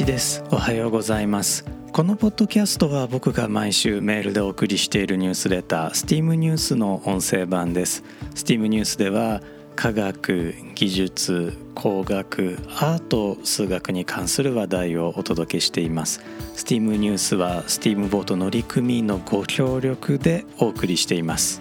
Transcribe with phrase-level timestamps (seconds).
[0.00, 0.42] 一です。
[0.50, 1.62] おはようございます。
[1.92, 8.02] このポッドキャストは僕が毎週メールでお送りしているニュースレター STEAM ニュースの音声版です。
[8.34, 9.42] STEAM ニュースでは
[9.76, 16.22] 科学技術工学アート数学に関する話題をお届けしています。
[16.54, 21.60] STEAM ニュースは STEAM ボート乗組員のご協力でお送りしています。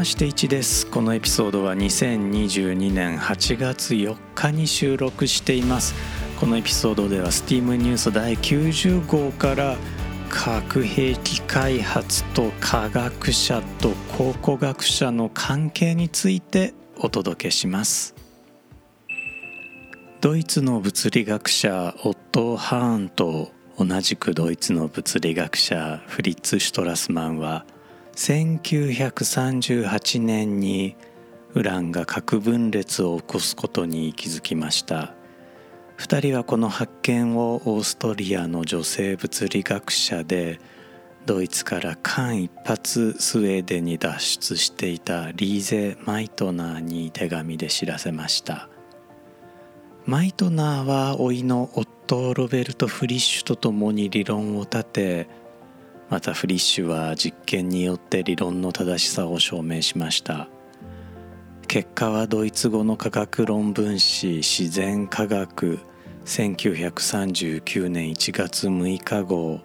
[0.00, 0.86] まして1です。
[0.86, 5.94] このエピソードは2022年8月4日に収録しています。
[6.40, 9.76] このエピソードでは STEAM ニュース第90号から
[10.30, 18.14] 核兵器開発と科学者と考古学者の関係についてお届けします。
[20.22, 27.66] ドイツの物理学者オットー・ハーンと同じくドイツの物理学者フリッツ・シュトラスマンは
[28.20, 30.94] 「1938年に
[31.54, 35.14] ウランが核分裂を起こすことに気づきました。
[35.96, 40.60] 2人はこの発見をオーストリアの女性物理学者で
[41.24, 48.68] ドイツから間一髪スウェーデンに脱出していたリーゼ・マイトナーに手紙で知らせました。
[50.04, 55.40] マイトナーは甥のオットー・ロベルト・フリッシュと共に理論を立て
[56.10, 60.48] またフリッシュは実験によって理論の正しさを証明しました。
[61.68, 65.78] 結果はドイツ語の科学論文誌自然科学
[66.24, 69.60] 1939年1月6日号。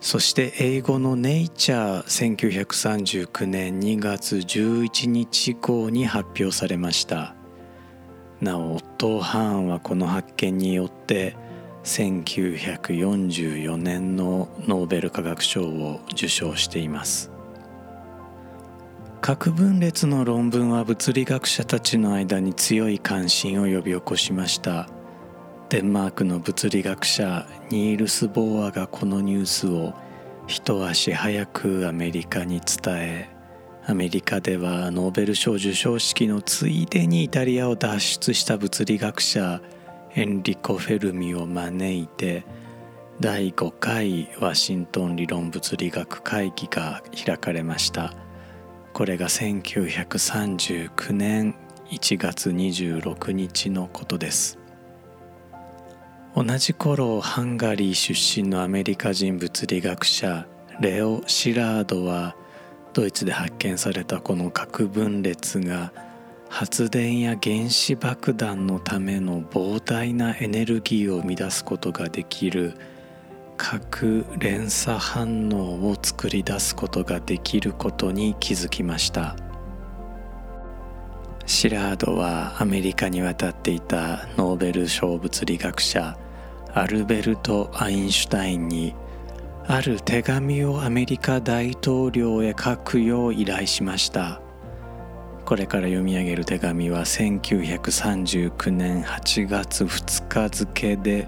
[0.00, 7.34] そして英語のネイチャー1939年2月11日号に発表されました。
[8.40, 11.36] なおオットー・ハーンはこの発見によって
[11.84, 17.30] 1944年のノーベル化学賞を受賞しています。
[19.20, 24.88] 核分裂の論文は物理学者たちの間に強い関心を呼び起こしました。
[25.68, 29.92] デンマークの物理学者ニールス・ボーアがこのニュースを
[30.46, 33.28] 一足早くアメリカに伝え
[33.84, 39.60] アメリカではノーベル賞授賞式のついでにイタリアを脱出した物理学者
[40.18, 42.44] エンリコ・フェルミを招いて
[43.20, 48.14] 第5回ワシントン理論物理学会議が開かれました。
[48.92, 51.54] これが1939年
[51.90, 54.58] 1月26日のことです。
[56.34, 60.48] 同じ頃ハンガリー出身のアメリカ人物理学者
[60.80, 62.34] レオ・シラードは
[62.92, 65.92] ドイツで発見されたこの核分裂が
[66.48, 72.74] 発電や原子爆弾のための膨大なエネルギーを生み出すことができる。
[73.58, 79.36] 核連鎖反応を作り出すことができることに気づきました。
[81.44, 86.16] シラードはアメリカに渡っていたノーベル賞物理学者
[86.74, 88.94] アルベルト・アインシュタインに
[89.66, 94.40] ある手紙をアメリカ大統領へ書くよう依頼しました。
[95.48, 101.26] これから読み上げる手紙は1939年8月2日付で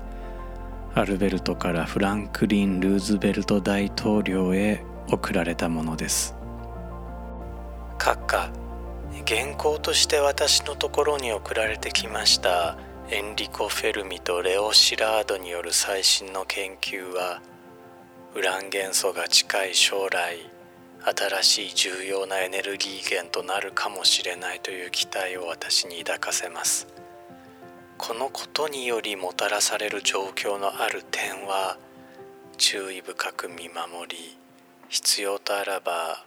[0.94, 6.36] アルベルトからフランクリン・ルーズベルト大統領へ送られたものです。
[7.96, 8.52] 閣下
[9.26, 12.76] 原稿として私のところに送られてきました
[13.10, 17.40] エンリコ・フェルミとレオ・シラードによる最新の研究は
[18.34, 20.59] ウラン元素が近い将来
[21.02, 26.86] 新しい重要なエネルギー源となるかもしれないという期待を私に抱かせます。
[27.96, 31.78] このことによりもたらされる状況のある点は
[32.56, 34.36] 注意深く見守り
[34.88, 36.24] 必要とあらば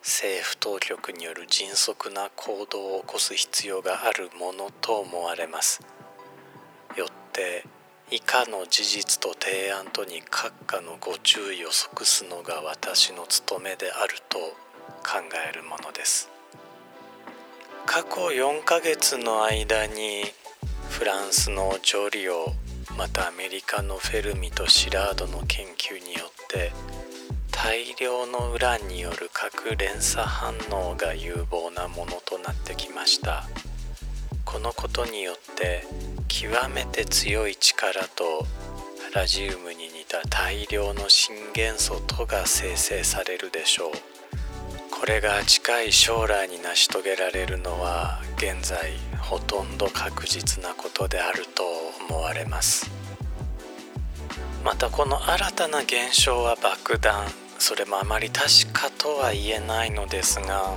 [0.00, 5.80] 政府当局による迅速な行動を起こす必要があるものと思われます。
[6.96, 7.64] よって
[8.10, 15.20] 以下の事実と提案とに閣下のご注意を即すのが私の務めであると考
[15.50, 16.30] えるものです。
[17.84, 20.24] 過去4ヶ月の間に
[20.88, 22.54] フランスのジョリオ
[22.96, 26.72] またアメリカのフェルミとシラードの研究によって
[27.50, 33.46] 大量のウランによる核連鎖反応が有望なものとなってきました。
[34.50, 35.84] このことによって
[36.26, 38.46] 極めて強い力と
[39.14, 43.92] ラジウムに似た大量の新元素とが生成されるでしょう。
[44.90, 51.62] これが近い将来に成し遂げられるのは現在ほとんど確実なことであると
[52.08, 52.90] 思われます。
[54.64, 57.26] またこの新たな現象は爆弾。
[57.58, 60.74] それもあまり確かとは言えないのですが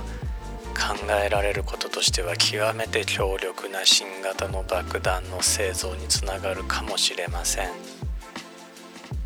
[0.72, 7.68] 考えられることとしては極めて強力な新型の爆弾の製造につながるかもしれません。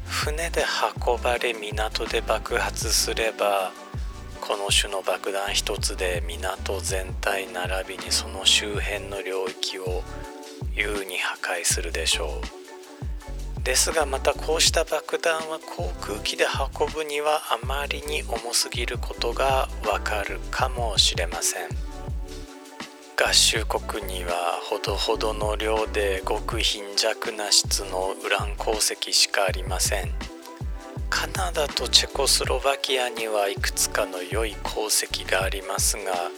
[0.07, 0.65] 船で
[1.07, 3.73] 運ばれ港で爆発すれば
[4.41, 10.03] この種の爆弾一つで港全体並びにその周辺の領域を
[10.75, 12.66] 優に破壊するでしょう。
[13.67, 21.69] ですがまたこうした爆弾は航空機で運ぶにはあまりに重すぎることがわかるかもしれません。
[23.21, 30.13] 合衆国にはほどほどの量で極貧弱な質のウラン鉱石しかありません。
[31.11, 36.31] カナダとチェコスロバキアにはいくつかの良い鉱石がありますが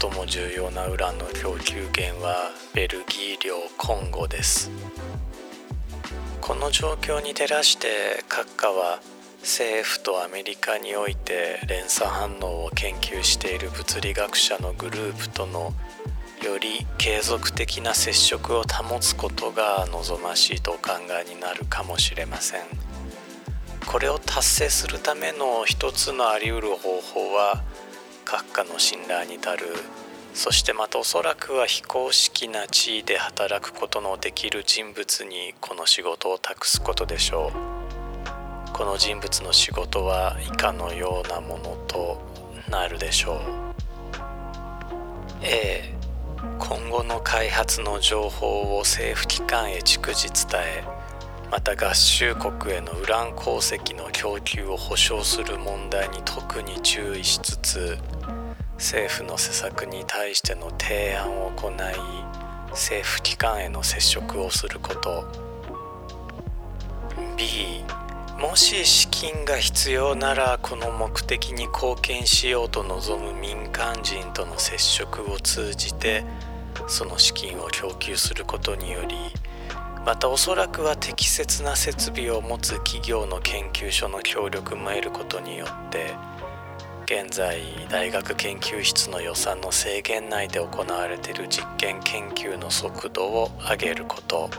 [0.00, 4.70] 最も重要なウランの供給源はベルギー領コンゴです。
[6.46, 9.00] この状況に照らして閣下は
[9.40, 15.74] 政府とアメリカにおいて連鎖反応を研究している物理学者のグループとの
[16.44, 22.60] より継続的な接触を保つことが望ましいとお考えになるかもしれません。
[23.84, 27.64] これを達成するための一つのあり得る方法は
[28.24, 29.66] 閣下の信頼に足る
[30.36, 38.72] そしてまたおそらくは非公式な地位で働くことのできる人物にこの仕事を託すことでしょう。
[38.74, 42.20] この人物の仕事は以下のようなものと
[42.70, 43.38] なるでしょう。
[45.40, 45.94] A
[46.58, 50.84] 今後の開発の情報を政府機関へ逐次伝え
[51.50, 57.98] また合衆国へのウラン鉱石の供給を保障する問題に特に注意しつつ
[58.78, 61.74] 政府の施策に対しての提案を行い
[62.70, 65.46] 政府機関への接触をすること。
[67.36, 67.84] B
[68.38, 76.24] もし資金が必要ならこの目的に貢献しようと望む民間人との接触を通じて
[76.86, 79.16] その資金を供給することにより
[80.04, 86.14] またおそらくは適切な設備を持つ企業の研究所の協力も得ることによって
[87.06, 94.50] 現在大学研究室の予算の制限内で行われている実験研究の速度を上げること。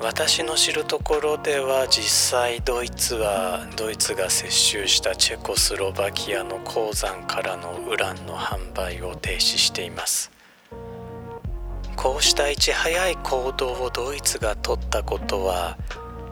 [0.00, 10.32] 私の知るところでは実際ドイツはドイツが接収したチェコスロバキアの鉱山からのウランの販売を停止しています。
[11.94, 15.78] こうしたいち早い行動をドイツが取ったことは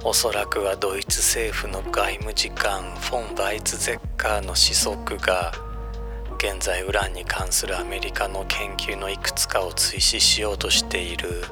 [0.06, 5.50] おそらくはドイツ政府の外務次官フォン・バイツゼッカーの子息が
[6.36, 11.44] 現在ウランに関するアメリカの研究のいくつかを追試しようとしている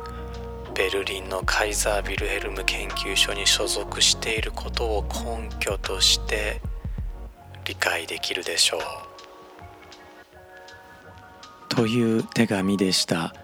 [0.74, 6.60] ベルリンのカイザービルヘルム研究所に所属していることを根拠として
[7.64, 8.80] 理解できるでしょう。
[11.70, 13.34] という手紙でした。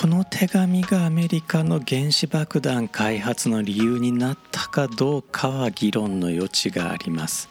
[0.00, 7.50] この手紙がアメリカの原子爆弾開発の理由になったかどうかは議論の余地があります。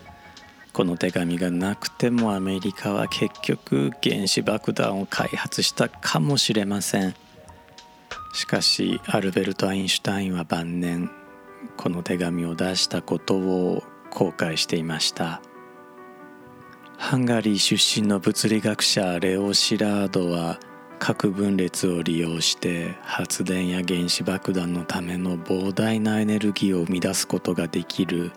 [0.73, 7.13] この手紙がなくてもアメリカは結局原子爆弾を開発したかもしれません。
[8.33, 11.11] しかしアルベルト・アインシュタインは晩年
[11.77, 15.39] この手紙を出したことを後悔していました。
[16.97, 20.59] ハンガリー出身の物理学者レオ・シラードは
[20.99, 28.31] 核分裂を利用して発電や原子爆弾のための膨大なエネルギーを生み出すことができる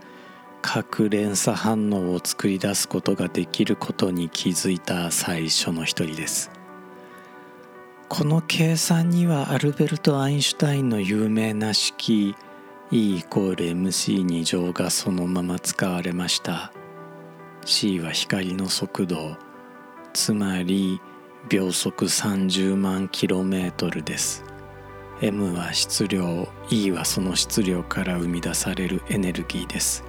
[0.63, 6.51] 核連鎖反応を作り出すことができることに気づいた最初の一人です。
[8.09, 12.37] この計算にはアルベルト・アインシュタインの有名な式
[12.91, 16.73] E イコール MC2 乗がそのまま使われました。
[17.65, 19.37] C は光の速度
[20.13, 21.01] つまり
[21.49, 24.45] 秒速30万 km です。
[25.21, 30.05] M は質量 E はその質量から生み出されるエネルギーです。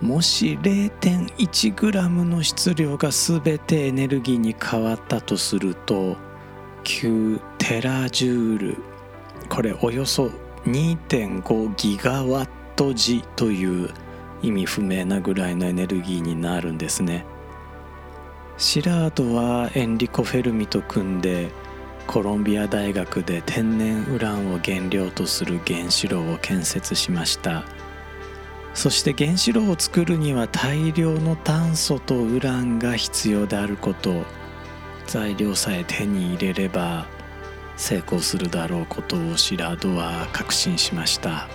[0.00, 6.16] もし 0.1g の質量が全てエネルギーに変わったとすると
[6.82, 8.76] 9テラジュール
[9.48, 10.30] これおよそ
[10.64, 13.90] 2.5ギガワット時という
[14.42, 17.24] 意味不明なぐらいのエネルギーになるんですね。
[18.58, 21.50] シラードはエンリコ・フェルミと組んで
[22.06, 27.64] コロンビア大学で天然ウランを原料とする原子炉を建設しました。
[28.74, 34.24] そして原子炉を作るには大量の炭素とウランが必要であること
[35.06, 37.06] 材料さえ手に入れれば
[37.76, 41.48] 成功するだろうことをシラードは確信しました。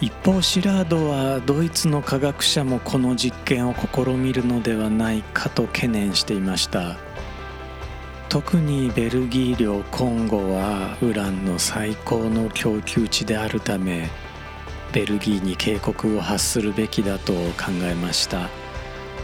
[0.00, 6.96] 一方シラードはドイツの科学者もこの実験を試みるのではないかと懸念していました。
[8.30, 14.08] 特にベルギー領コンゴはウランの最高の供給地であるため
[14.92, 18.48] ベルギーに警告を発するべきだと考えました。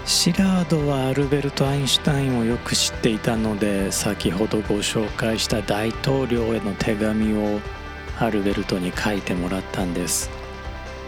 [0.05, 7.61] シラードはアルベルト・アインシュタインをよく知っていたので先ほどご紹介した大統領への手紙を
[8.19, 10.36] アルベルトに書いてもらったんです。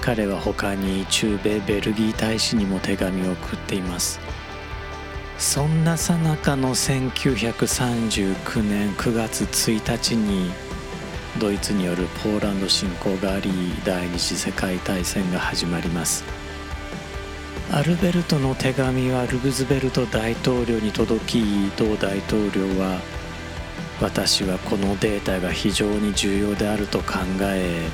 [0.00, 4.20] 彼は他に中米ベルギー大使にも手紙を送っています。
[5.38, 10.50] そんなさなかの1939年9月1日に
[11.38, 13.50] ドイツによるポーランド侵攻があり
[13.84, 16.24] 第二次世界大戦が始まります。
[17.70, 22.98] アルベルトの手紙はルグズベルト大統領に届き同大統領は
[24.00, 27.86] 私はこのデータが非常に重要であると考え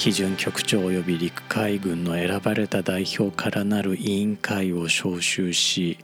[0.00, 5.98] 基準局長及び陸海軍の選ばれた代表からなる委員会を招集し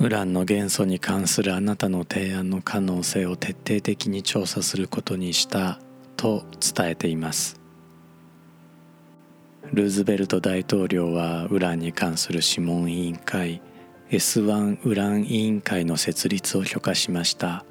[0.00, 5.80] ウランの元素に関するあなたの提案の可能性を徹底的に調査することにした
[6.16, 7.60] と伝えています。
[9.70, 13.60] ルーズベルト大統領はウランに関する諮問委員会
[14.10, 17.66] S1 ウラン委員会の設立を許可しました。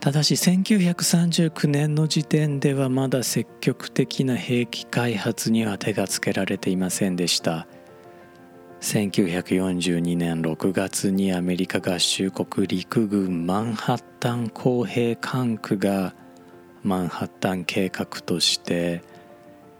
[0.00, 7.66] ただし1939年の時点ではまだ積極的な兵器開発には手がつけられていませんでした。
[8.80, 16.14] 1942年6月にアメリカ合衆国陸軍マンハッタン公平管区が
[16.82, 19.02] マンハッタン計画として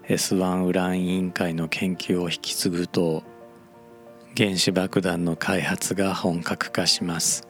[0.07, 3.23] S1 ウラン委員会の研究を引き継ぐと
[4.37, 7.50] 原子爆弾の開発が本格化します。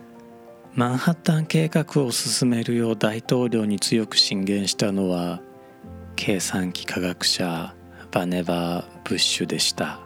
[0.75, 5.41] マンハッタン計画を進めるよう大統領に強く進言したのは
[6.15, 7.75] 計算機科学者
[8.13, 10.01] バネバー・ブッシュでした。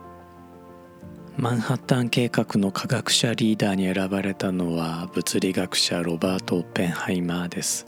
[1.36, 7.86] マンハッタン計画の科学者リーダーに選ばれたのは物理学者ロバート・オッペンハイマーです。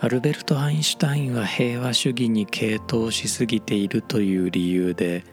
[0.00, 5.24] アルベルト・アインシュタインは平和主義に傾倒しすぎているという理由で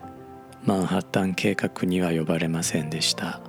[0.66, 3.42] マンハッタン計画には呼ばれませんでした。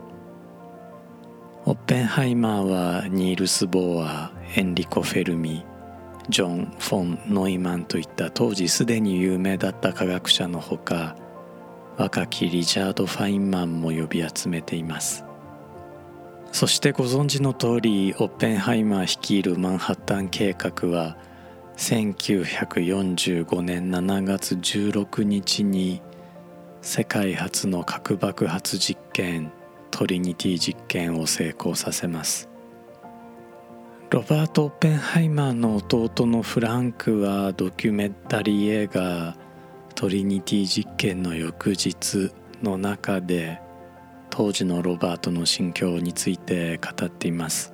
[1.67, 5.62] オッペンハイマーはニールス・ボーアエンリコ・フェルミ
[6.31, 11.17] ジョン・フォン・ノイマンといった当時すでに有名だった科学者のほか
[11.99, 15.25] 若きリチャード・ファインマンも呼び集めています。
[16.50, 21.19] そしてご存知の通りオッペンハイマー率いるマンハッタン計画は
[21.76, 26.00] 1945年7月16日に
[26.81, 29.52] 世界初の核爆発実験
[29.90, 32.49] トリニティ実験を成功させます。
[34.11, 39.37] ロバート・オッペンハイマーの弟のフランクはドキュメンタリー映画
[39.94, 42.32] トリニティ実験の翌日
[42.62, 43.61] の中で
[44.30, 47.73] 当時のロバートの心境について語っています。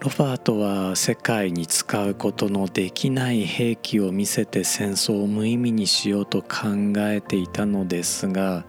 [0.00, 8.66] ロバートは世界に使うことのできない兵器を見せて戦争を無意味にしようと考えていたのですが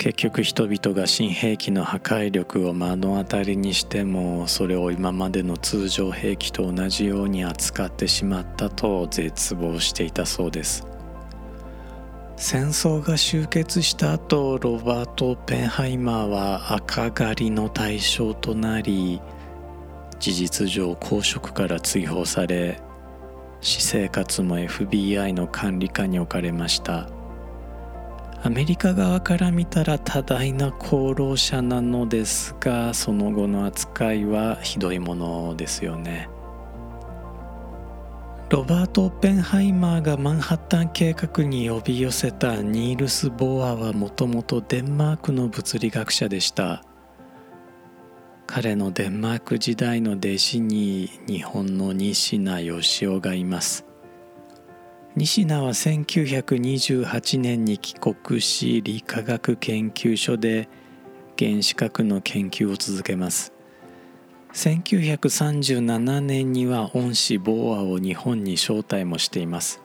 [0.00, 10.86] 結局人々が新兵器の破壊力を目の当たりにしてもそれを今までの通常兵器と同じように扱ってしまったと絶望していたそうです。
[12.38, 19.20] 戦争が終結した後ロバート・ペンハイマーは赤狩りの対象となり
[20.18, 22.80] 事実上公職から追放され
[23.60, 27.19] 私生活も FBI の管理下に置かれました。
[28.42, 36.28] アメリカ側から見たら多大な功労者なのですがその後の扱いはひどいものですよね。
[38.48, 46.82] ロバート・オッペンハイマーがマンハッタン計画に呼び寄せたニールス・ボアはもともとデンマークの物理学者でした。
[48.48, 53.89] 彼のデンマーク時代の弟子に日本の西名義雄がいます。
[55.16, 60.68] 西名は1928年に帰国し理化学研究所で
[61.36, 63.52] 原子核の研究を続けます。
[64.52, 69.80] 1937年には恩師ボーアを日本に招待もしています。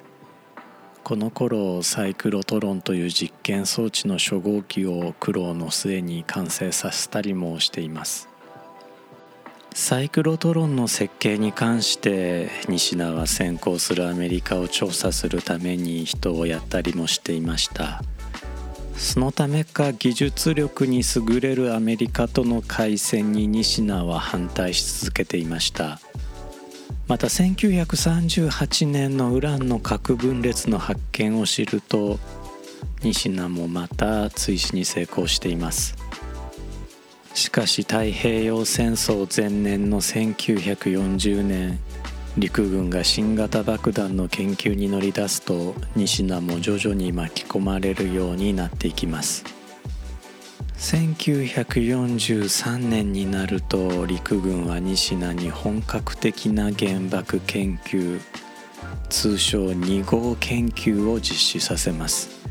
[1.03, 8.29] この頃サイクロトロンという実験装置の初号機を苦労の末に完成させたりもしています。
[9.77, 18.01] サイクロトロンの設計に関して西田は先行するアメリカを調査するために人をやったりもしていました。
[18.95, 25.99] そのためか技術力に優れるアメリカとの開戦に西名は反対し続けていました。
[27.09, 32.17] また1938年のウランの核分裂の発見を知ると
[33.03, 35.95] 西名もまた追試に成功しています。
[37.35, 41.79] しかし太平洋戦争前年の1940年
[42.37, 49.43] 陸軍が新型爆弾の研究に乗り出すと西名も徐々に巻き込まれるようになっていきます。
[50.77, 58.21] 1943年になると陸軍は西名に本格的な原爆研究
[59.09, 62.44] 通称2号研究を実施させます。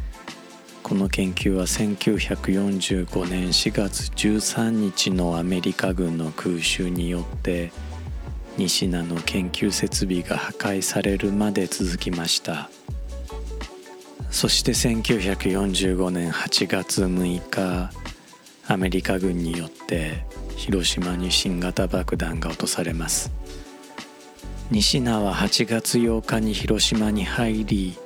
[0.85, 7.73] この研究は1945年4月13日のアメリカ軍の空襲によって
[8.59, 12.69] 西名の研究設備が破壊されるまで続きました。
[14.31, 17.91] そして1945年8月6日
[18.69, 23.33] アメリカ軍によって広島に新型爆弾が落とされます。
[24.71, 27.97] 西名は8月8日に広島に入り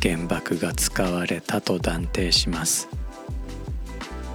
[0.00, 2.88] 原爆が使われたと断定します。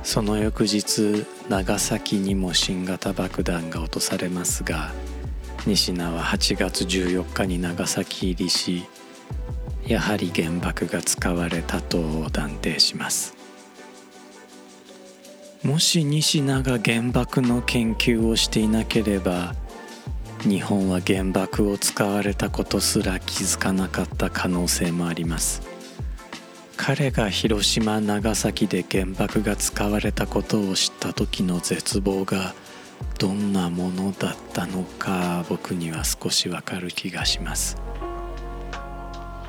[0.04, 4.92] その翌日長崎にも新型爆弾が落とされますが
[5.66, 8.84] 西名は8月14日に長崎入りし
[9.88, 13.36] やはり原爆が使われたと断定します。
[15.64, 19.56] もし西名が原爆の研究をしていなければ
[20.46, 25.62] 日本は原爆を使われたことすら気づかなかった可能性もあります。
[26.76, 32.54] 彼が広島長崎で原爆が使われたことを知った時の絶望が
[33.20, 37.78] どんなものだったのか僕には少しわかる気がします。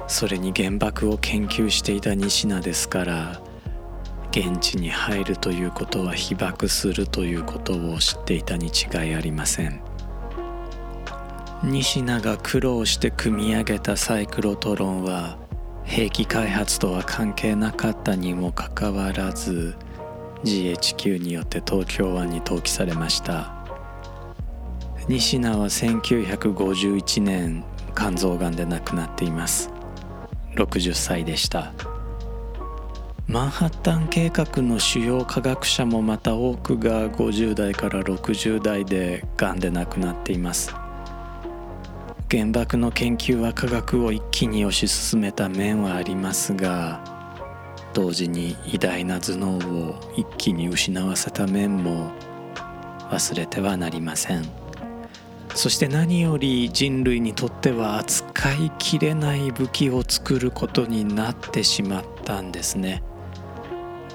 [0.06, 3.40] それに原爆を研究していた西名ですから
[4.30, 9.93] 現地に入るということは被爆するということを知っていたに違いありません。
[11.66, 15.38] 西名が苦労して組み上げたサイクロトロンは
[15.84, 19.74] 兵器開発とは関係なかったにもかかわらず
[20.44, 23.54] GHQ によって東京湾に投棄されました。
[25.08, 27.64] 西名は1951年
[27.96, 29.70] 肝臓がんで亡くなっています。
[30.56, 31.72] 60歳でした。
[33.26, 40.83] マンハッタン計画の主要科学者もまた多くが50代から60代でがんで亡くなっています。
[42.36, 47.00] 原爆の研究は科学を一気に推し進めた面はありますが
[47.92, 52.10] 同時に偉大な頭脳を一気に失わせた面も
[53.12, 54.44] 忘れてはなりません。
[55.54, 63.04] そして何より人類にとっては扱いきれない武器を作ることになってしまったんですね。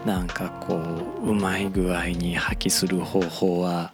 [0.06, 0.76] なんかこ
[1.24, 3.94] ううまい具合に破棄する方法は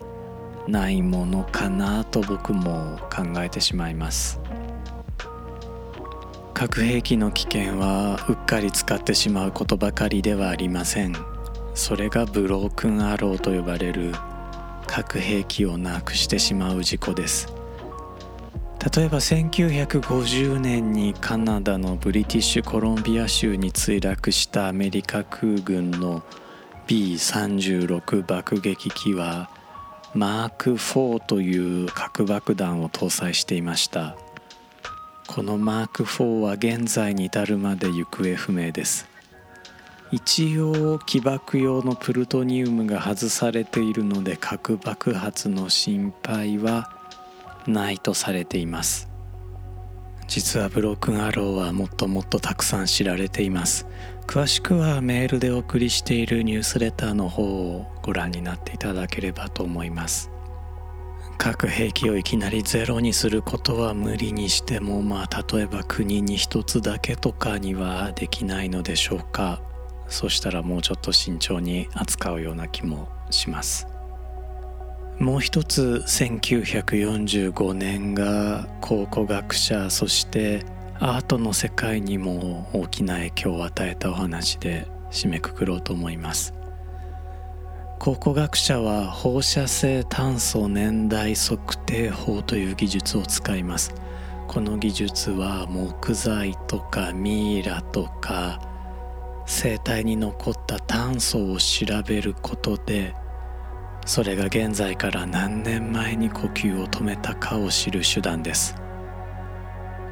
[0.67, 4.39] ないものかなと僕も考えてしまいます。
[6.53, 11.15] 核兵器の危険はうっかり使ってしまうことばかりではありません。
[11.73, 14.13] それがブロークンアローと呼ばれる。
[14.87, 17.53] 核兵器をなくしてしまう事故です。
[18.95, 26.23] 例えば1950年にカナダのブリティッシュコロンビア州に墜落したアメリカ空軍の
[26.87, 29.49] B36 爆撃機は
[30.15, 34.15] マーク4という核爆弾を搭載していました。
[35.27, 39.09] このマーク4は現在に至るまで行方不明です。
[40.13, 46.89] 一応起爆用のプルトニウムが外されているので核爆発の心配は
[47.67, 49.09] ないとされています。
[50.27, 53.85] 実はブロークンアローはもっともっとたくさん知られています。
[54.27, 60.29] 詳しくはメールでお送りしているニュースレターの方をご覧になっていただければと思います。
[61.37, 69.61] 核兵器をいきなりゼロにすることは無理にしてもまあ例えば国に一つだけとかにはできないのでしょうか。
[70.07, 73.87] そしたらもうちょっと慎重に扱うような気もします。
[75.19, 80.65] もう一つ1945年が考古学者そして
[80.97, 86.53] アートの世界にも大きな影響を与えたお話で締めくくろうと思います。
[87.99, 93.93] 考古学者は放射性炭素年代測定法という技術を使います。
[94.47, 98.61] この技術は木材とかミイラとか
[99.45, 103.13] 生体に残った炭素を調べることで
[104.05, 108.84] それが現在から何年前に呼吸を止めたかを知る手段です。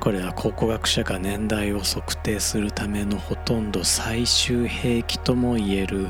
[0.04, 6.10] これは考古学者が年代を測定するためのほとんど最終兵器ともいえる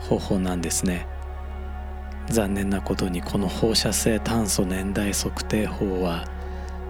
[0.00, 1.06] 方法なんですね。
[2.30, 6.24] 残念なことにこの放射性炭素年代測定法は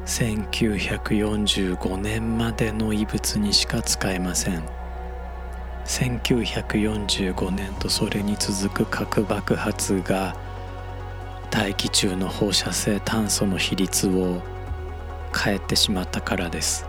[0.06, 4.62] 1945年までの遺物にしか使えません。
[5.86, 10.36] 1945年とそれに続く核爆発が
[11.50, 14.53] 大気中の放射性炭素の比率を
[15.34, 16.86] 変えてしまったからです。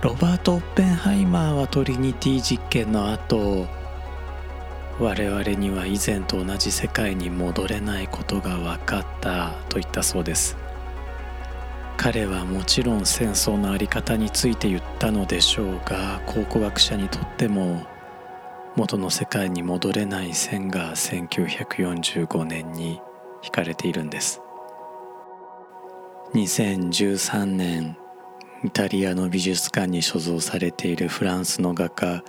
[0.00, 3.66] ロバート・オッペンハイマーはトリニティ実験の後
[5.00, 10.56] 我々には以前と同じ世界に戻れないことが分かったと言ったそうです。
[11.96, 17.84] 彼はもちろん戦争の在り方について言ったのでしょうが考古学者にとっても
[18.76, 23.00] 元の世界に戻れない線が1945年に
[23.42, 24.40] 引かれているんです。
[26.34, 27.96] 2013年
[28.62, 32.22] イタリアの美術館に所蔵されているフランスの画家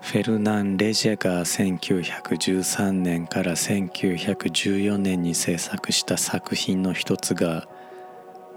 [0.00, 7.68] フェルナン・レジェが1913年から1914年に制作した作品の一つが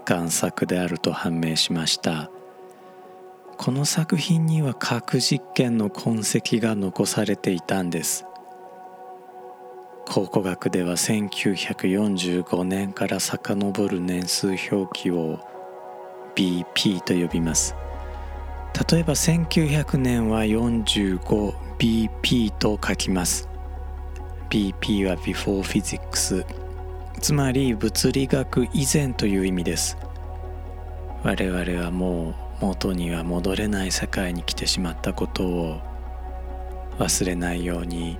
[0.04, 2.30] 贋作であると判明しました。
[3.56, 8.24] この作品には核実験の痕跡が残されていたんです。
[10.12, 15.38] 考古学では1945年から遡る年数表記を
[16.34, 17.76] BP と呼びます。
[18.90, 23.48] 例えば1900年は 45BP と書きます。
[24.48, 26.44] BP は Before Physics
[27.20, 29.96] つまり物理学以前という意味です。
[31.22, 35.78] 我々はもう元には戻れない世界に来てしまったことを
[36.98, 38.18] 忘れないように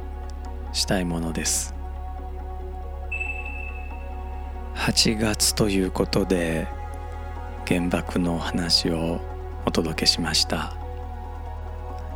[0.72, 1.79] したいものです。
[4.80, 6.66] 8月ということで
[7.68, 9.20] 原爆の話を
[9.66, 10.74] お届けしました。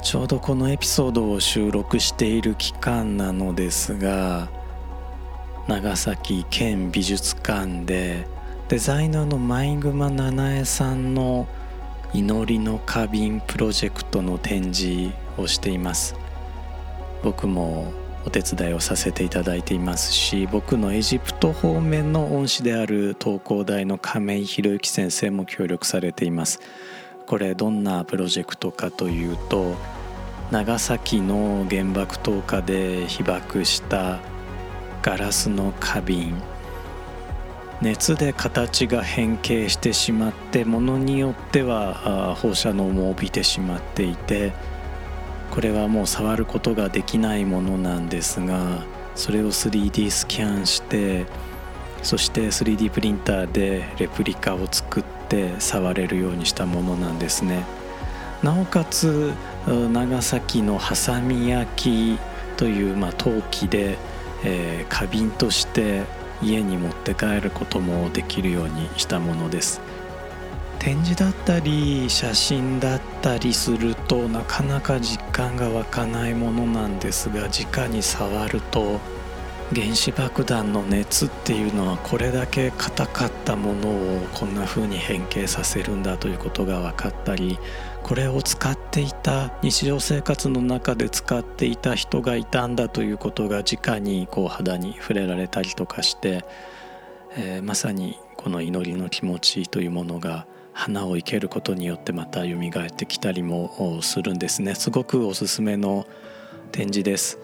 [0.03, 4.49] ちょうどこのエピソードを収録している期間なのですが
[5.69, 8.27] 長崎県美術館で
[8.69, 11.47] デザイナーの前熊七重さんの
[12.15, 16.17] 祈りの花瓶プロジェクトの展示をしています。
[17.23, 17.93] 僕も
[18.27, 26.61] お手伝いをさせていただいていますし僕のエジプト方面の恩師である東工大の亀井宏之先生も協力されています。
[27.27, 29.77] これどんなプロジェクトかというと
[30.51, 34.21] 長崎の原爆投下で被爆した
[35.03, 36.43] ガラスの花瓶。
[37.83, 44.53] 熱で形が変形してしまってものによっては放射能も帯びてしまっていて
[45.55, 51.27] これはもう触ることができないものなんですがそれを 3D スキャンして
[52.03, 57.65] そして 3D プリンターでレプリカを作って触れるようにしたものなんですね。
[58.43, 59.33] なおかつ
[59.67, 62.19] 長崎のハサミ焼き
[62.59, 63.97] という、まあ、陶器で
[64.45, 66.03] えー、花瓶として
[66.43, 69.81] 家に持って帰ることもできるようにしたものです。
[70.79, 79.01] 展示だったり写真だったりするとなかなか実感が湧かないものなんですが直に触ると
[79.75, 87.59] 原子爆弾の熱っていうのはこれだけ硬かったものをこんな風に変形させるんだということが分かったり
[88.03, 96.45] これを使っていた日常生活の中で使っていた人がいたんだということが直にこう肌に触れられたりとかして、
[97.37, 104.75] えー、まさにこの祈りの気持ちというものが花を生けることによってまた蘇ってきたりもするんですね。
[104.75, 106.07] すごくおすすめの
[106.73, 107.39] 展示です。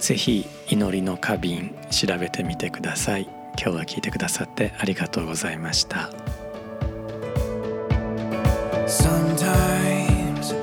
[0.00, 3.28] ぜひ祈りの花瓶調べてみてください。
[3.62, 6.10] 今日は聞いてくださってありがとうございました。
[8.86, 10.54] Sometimes